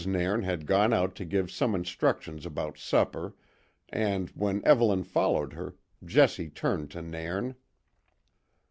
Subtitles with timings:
[0.03, 3.35] Nairn had gone out to give some instructions about supper
[3.89, 7.53] and, when Evelyn followed her, Jessie turned to Nairn.